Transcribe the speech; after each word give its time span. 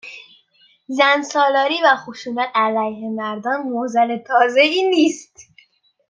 زن 0.87 1.21
سالاری 1.21 1.79
و 1.83 1.95
خشونت 1.95 2.49
علیه 2.55 3.09
مردان 3.09 3.63
معضل 3.67 4.17
تازه 4.17 4.61
ای 4.61 4.89
نیست 4.89 5.33